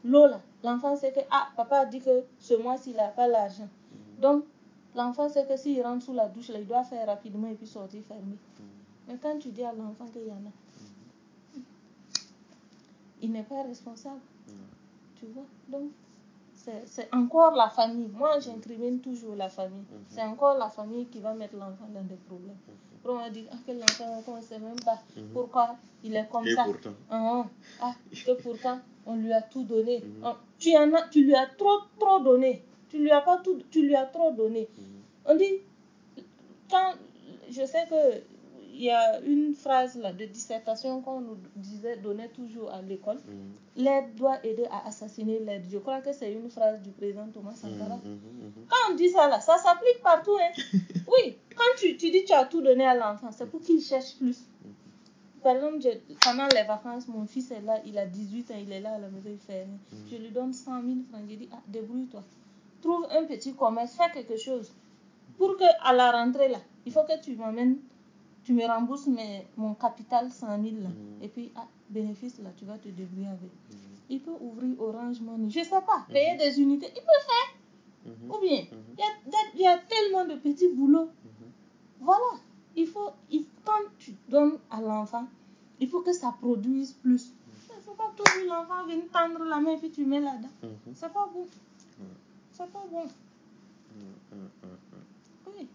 L'eau, 0.06 0.28
là, 0.28 0.42
l'enfant 0.64 0.96
sait 0.96 1.12
que, 1.12 1.22
ah, 1.32 1.48
papa 1.56 1.80
a 1.80 1.86
dit 1.86 2.00
que 2.00 2.24
ce 2.40 2.54
mois-ci, 2.56 2.92
il 2.92 2.98
n'a 2.98 3.08
pas 3.08 3.28
l'argent. 3.28 3.70
Donc, 4.20 4.44
l'enfant 4.96 5.30
sait 5.30 5.46
que 5.46 5.56
s'il 5.56 5.82
rentre 5.82 6.06
sous 6.06 6.14
la 6.14 6.28
douche, 6.28 6.50
là, 6.50 6.60
il 6.60 6.68
doit 6.68 6.84
faire 6.84 7.08
rapidement 7.08 7.48
et 7.48 7.56
puis 7.56 7.68
sortir 7.68 8.02
fermer. 8.08 8.38
Mais 9.08 9.16
quand 9.22 9.38
tu 9.40 9.50
dis 9.50 9.64
à 9.64 9.74
l'enfant 9.74 10.06
qu'il 10.08 10.28
y 10.28 10.32
en 10.32 10.36
a, 10.36 11.60
il 13.22 13.32
n'est 13.32 13.44
pas 13.44 13.64
responsable. 13.64 14.20
Tu 15.16 15.26
vois? 15.28 15.46
Donc, 15.70 15.90
c'est 16.86 17.14
encore 17.14 17.56
la 17.56 17.70
famille. 17.70 18.10
Moi, 18.14 18.40
j'incrimine 18.40 19.00
toujours 19.00 19.36
la 19.36 19.50
famille. 19.50 19.84
C'est 20.10 20.22
encore 20.24 20.58
la 20.58 20.70
famille 20.70 21.06
qui 21.08 21.20
va 21.20 21.34
mettre 21.34 21.56
l'enfant 21.56 21.88
dans 21.94 22.04
des 22.04 22.16
problèmes. 22.16 22.56
Après, 23.00 23.14
on 23.14 23.18
va 23.18 23.30
dire 23.30 23.46
ah, 23.52 23.56
que 23.66 23.72
l'enfant, 23.74 24.24
on 24.28 24.38
ne 24.38 24.42
sait 24.42 24.60
même 24.60 24.80
pas 24.80 25.00
pourquoi? 25.34 25.76
Il 26.04 26.16
est 26.16 26.28
comme 26.30 26.46
Et 26.46 26.56
ça. 26.56 26.64
pourtant. 26.64 26.94
Ah, 27.10 27.46
ah, 27.82 27.94
que 28.12 28.42
pourtant, 28.42 28.80
on 29.06 29.16
lui 29.16 29.34
a 29.34 29.42
tout 29.42 29.64
donné. 29.64 30.04
On- 30.24 30.36
tu, 30.60 30.76
en 30.78 30.94
as, 30.94 31.08
tu 31.10 31.24
lui 31.24 31.36
as 31.36 31.48
trop, 31.58 31.80
trop 32.00 32.20
donné. 32.20 32.64
Tu 32.90 33.00
lui 33.00 33.12
as 33.12 33.22
pas 33.22 33.38
tout, 33.38 33.60
tu 33.72 33.82
lui 33.82 33.96
as 33.96 34.06
trop 34.06 34.32
donné. 34.32 34.70
On 35.26 35.36
dit, 35.36 35.62
quand, 36.70 36.94
je 37.50 37.66
sais 37.66 37.86
que 37.90 38.22
il 38.76 38.86
y 38.86 38.90
a 38.90 39.20
une 39.22 39.54
phrase 39.54 39.96
là 40.00 40.12
de 40.12 40.26
dissertation 40.26 41.00
qu'on 41.02 41.22
nous 41.22 41.38
disait, 41.56 41.98
donnait 41.98 42.30
toujours 42.30 42.72
à 42.72 42.82
l'école. 42.82 43.18
L'aide 43.76 44.16
doit 44.16 44.44
aider 44.44 44.66
à 44.72 44.88
assassiner 44.88 45.40
l'aide. 45.40 45.66
Je 45.72 45.78
crois 45.78 46.02
que 46.02 46.12
c'est 46.12 46.32
une 46.34 46.50
phrase 46.50 46.82
du 46.82 46.90
président 46.90 47.28
Thomas 47.32 47.54
Sankara. 47.54 48.00
Quand 48.70 48.92
on 48.92 48.96
dit 48.96 49.10
ça 49.10 49.30
là, 49.30 49.40
ça 49.40 49.58
s'applique 49.58 50.02
partout. 50.04 50.36
Hein. 50.42 50.62
oui, 51.08 51.38
quand 51.56 51.78
tu, 51.78 51.98
tu 51.98 52.10
dis 52.10 52.24
tu 52.26 52.34
as 52.34 52.46
tout 52.46 52.62
donné 52.62 52.84
à 52.86 52.96
l'enfant, 52.96 53.32
c'est 53.32 53.48
pour 53.48 53.62
qu'il 53.62 53.80
cherche 53.80 54.16
plus. 54.18 54.40
Par 55.44 55.56
exemple, 55.56 55.80
je- 55.82 56.16
pendant 56.24 56.48
les 56.48 56.64
vacances, 56.64 57.08
mon 57.08 57.26
fils 57.26 57.52
est 57.52 57.62
là, 57.62 57.82
il 57.86 57.98
a 57.98 58.06
18 58.06 58.50
ans, 58.52 58.56
il 58.60 58.72
est 58.72 58.80
là 58.80 58.94
à 58.96 59.00
la 59.00 59.10
maison, 59.10 59.30
il 59.32 59.38
fait 59.40 59.64
rien. 59.66 59.80
Je 60.10 60.16
lui 60.18 60.32
donne 60.32 60.54
100 60.54 60.82
000 60.82 61.04
francs. 61.10 61.22
Je 61.30 61.36
dis, 61.36 61.50
ah, 61.52 61.62
débrouille-toi. 61.68 62.24
Trouve 62.82 63.06
un 63.12 63.26
petit 63.26 63.54
commerce, 63.56 63.96
fais 63.96 64.12
quelque 64.12 64.38
chose. 64.38 64.74
Pour 65.38 65.58
que 65.58 65.64
à 65.82 65.94
la 65.94 66.12
rentrée 66.12 66.48
là, 66.50 66.60
il 66.86 66.92
faut 66.92 67.04
que 67.04 67.20
tu 67.22 67.36
m'amènes, 67.36 67.78
tu 68.44 68.54
me 68.54 68.66
rembourses 68.66 69.08
mes, 69.08 69.48
mon 69.58 69.74
capital 69.74 70.32
100 70.32 70.62
000 70.62 70.76
là. 70.82 70.90
Et 71.22 71.28
puis, 71.30 71.52
ah, 71.56 71.68
bénéfice 71.90 72.40
là, 72.40 72.52
tu 72.58 72.66
vas 72.66 72.78
te 72.78 72.90
débrouiller 72.90 73.28
avec. 73.28 73.52
Il 74.10 74.22
peut 74.22 74.36
ouvrir 74.40 74.80
Orange 74.80 75.22
Money, 75.22 75.50
je 75.50 75.62
sais 75.64 75.70
pas, 75.70 76.06
payer 76.12 76.36
des 76.38 76.60
unités, 76.62 76.88
il 76.96 77.02
peut 77.02 77.24
faire. 77.32 77.50
Ou 78.30 78.40
bien, 78.42 78.64
il 78.98 79.60
y, 79.60 79.64
y 79.64 79.68
a 79.68 79.78
tellement 79.78 80.26
de 80.26 80.36
petits 80.40 80.70
boulots. 80.74 81.10
Voilà, 82.00 82.26
il 82.76 82.88
faut, 82.88 83.12
il, 83.32 83.46
quand 83.64 83.84
tu 84.00 84.14
donnes 84.30 84.58
à 84.72 84.82
l'enfant, 84.82 85.28
il 85.80 85.88
faut 85.88 86.02
que 86.02 86.14
ça 86.14 86.34
produise 86.40 86.94
plus. 86.94 87.32
Il 87.70 87.76
ne 87.78 87.82
faut 87.82 87.94
pas 87.94 88.12
toujours 88.18 88.48
l'enfant 88.48 88.86
venir 88.86 89.04
tendre 89.12 89.44
la 89.46 89.60
main 89.60 89.72
et 89.72 89.78
puis 89.78 89.92
tu 89.92 90.06
mets 90.06 90.22
là-dedans. 90.22 90.50
C'est 90.96 91.12
pas 91.14 91.30
bon. 91.34 91.46
C'est 92.52 92.72
pas 92.72 92.84
bon. 92.92 93.06
Oui. 95.48 95.68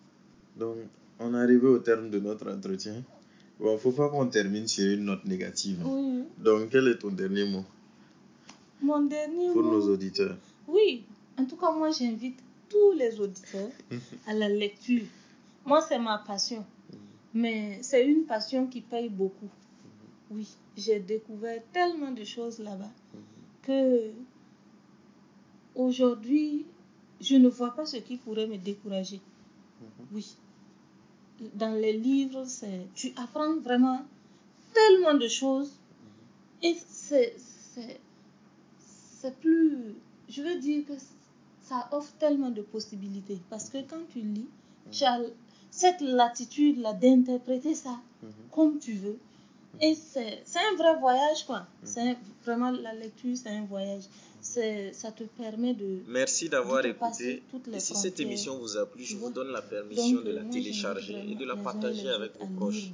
Donc, 0.56 0.76
on 1.20 1.34
est 1.34 1.38
arrivé 1.38 1.66
au 1.66 1.78
terme 1.78 2.10
de 2.10 2.18
notre 2.18 2.50
entretien. 2.52 3.02
Bon, 3.60 3.76
faut 3.78 3.92
pas 3.92 4.08
qu'on 4.08 4.26
termine 4.26 4.66
sur 4.68 4.92
une 4.92 5.04
note 5.04 5.24
négative. 5.24 5.80
Oui. 5.84 6.24
Donc, 6.38 6.70
quel 6.70 6.88
est 6.88 6.98
ton 6.98 7.10
dernier 7.10 7.44
mot 7.50 7.64
Mon 8.80 9.02
dernier 9.02 9.52
pour 9.52 9.62
mot. 9.62 9.72
nos 9.72 9.88
auditeurs? 9.92 10.36
Oui, 10.68 11.04
en 11.36 11.44
tout 11.44 11.56
cas, 11.56 11.72
moi, 11.72 11.90
j'invite 11.90 12.38
tous 12.68 12.92
les 12.92 13.18
auditeurs 13.20 13.70
à 14.26 14.34
la 14.34 14.48
lecture. 14.48 15.02
Moi, 15.66 15.80
c'est 15.82 15.98
ma 15.98 16.18
passion. 16.18 16.64
Mais 17.38 17.78
c'est 17.82 18.04
une 18.04 18.24
passion 18.24 18.66
qui 18.66 18.80
paye 18.80 19.08
beaucoup. 19.08 19.48
Oui, 20.28 20.48
j'ai 20.76 20.98
découvert 20.98 21.62
tellement 21.72 22.10
de 22.10 22.24
choses 22.24 22.58
là-bas 22.58 22.90
que 23.62 24.10
aujourd'hui, 25.76 26.66
je 27.20 27.36
ne 27.36 27.48
vois 27.48 27.70
pas 27.76 27.86
ce 27.86 27.98
qui 27.98 28.16
pourrait 28.16 28.48
me 28.48 28.56
décourager. 28.58 29.20
Oui. 30.12 30.34
Dans 31.54 31.74
les 31.80 31.92
livres, 31.92 32.44
c'est 32.44 32.88
tu 32.96 33.12
apprends 33.16 33.60
vraiment 33.60 34.04
tellement 34.74 35.14
de 35.14 35.28
choses 35.28 35.78
et 36.60 36.74
c'est 36.88 37.36
c'est 37.38 38.00
c'est 38.80 39.36
plus 39.36 39.94
je 40.28 40.42
veux 40.42 40.58
dire 40.58 40.84
que 40.86 40.94
ça 41.62 41.88
offre 41.92 42.12
tellement 42.18 42.50
de 42.50 42.62
possibilités 42.62 43.38
parce 43.48 43.68
que 43.70 43.78
quand 43.88 44.04
tu 44.08 44.22
lis 44.22 44.48
tu 44.90 45.04
as 45.04 45.20
cette 45.70 46.00
latitude 46.00 46.78
là 46.80 46.92
d'interpréter 46.92 47.74
ça 47.74 47.96
comme 48.52 48.78
tu 48.78 48.92
veux. 48.94 49.18
Et 49.80 49.94
c'est 49.94 50.42
c'est 50.44 50.58
un 50.58 50.76
vrai 50.76 50.96
voyage 50.98 51.44
quoi. 51.46 51.66
C'est 51.84 52.00
un- 52.10 52.16
vraiment 52.44 52.70
la 52.70 52.94
lecture 52.94 53.36
c'est 53.36 53.50
un 53.50 53.64
voyage. 53.64 54.02
c'est 54.04 54.10
ça 54.40 55.12
te 55.12 55.24
permet 55.24 55.74
de 55.74 55.98
Merci 56.06 56.48
d'avoir 56.48 56.84
écouté. 56.86 57.42
Et 57.72 57.80
si 57.80 57.94
cette 57.94 58.20
émission 58.20 58.58
vous 58.58 58.76
a 58.76 58.86
plu, 58.86 59.04
je 59.04 59.16
vous 59.16 59.30
donne 59.30 59.48
la 59.48 59.62
permission 59.62 60.16
Donc, 60.16 60.24
de 60.24 60.30
la 60.32 60.42
moi, 60.42 60.52
télécharger 60.52 61.24
et 61.30 61.34
de 61.34 61.44
la 61.44 61.56
partager 61.56 62.08
avec 62.08 62.32
vos 62.38 62.46
proches. 62.46 62.88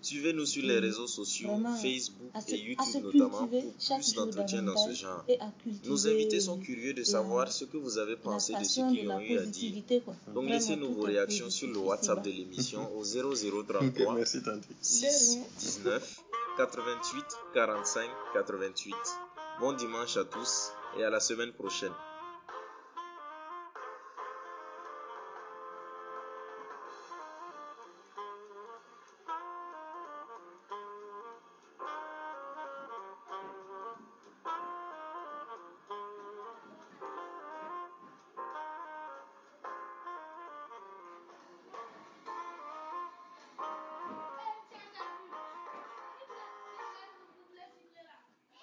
Suivez-nous 0.00 0.46
sur 0.46 0.64
Et 0.64 0.68
les 0.68 0.78
réseaux 0.78 1.06
sociaux, 1.06 1.48
vraiment, 1.48 1.76
Facebook 1.76 2.30
et 2.48 2.58
YouTube 2.58 3.02
notamment, 3.04 3.46
pour 3.46 3.74
plus 3.96 4.14
d'entretiens 4.14 4.62
dans 4.62 4.76
ce 4.76 4.92
genre. 4.92 5.24
Nos 5.84 6.08
invités 6.08 6.40
sont 6.40 6.58
curieux 6.58 6.94
de 6.94 7.04
savoir 7.04 7.50
ce 7.52 7.64
que 7.64 7.76
vous 7.76 7.98
avez 7.98 8.16
pensé 8.16 8.54
de 8.54 8.64
ce 8.64 8.80
qu'ils 8.90 9.08
ont 9.10 9.20
eu 9.20 9.38
à 9.38 9.42
dire. 9.46 9.82
quoi. 10.04 10.14
Donc 10.26 10.34
Vraiment, 10.34 10.50
laissez-nous 10.50 10.92
vos 10.94 11.02
réactions 11.02 11.50
sur 11.50 11.68
le 11.68 11.78
WhatsApp 11.78 12.22
de 12.24 12.30
l'émission 12.30 12.90
au 12.96 13.04
0033 13.64 14.14
Merci, 14.14 14.42
Tanti. 14.42 14.68
6 14.80 15.38
19 15.60 16.22
88 16.56 17.24
45 17.54 18.08
88. 18.34 18.94
Bon 19.58 19.72
dimanche 19.72 20.18
à 20.18 20.24
tous 20.24 20.72
et 20.98 21.04
à 21.04 21.08
la 21.08 21.18
semaine 21.18 21.50
prochaine. 21.52 21.92